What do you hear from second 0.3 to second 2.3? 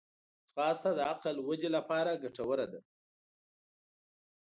ځغاسته د عقل ودې لپاره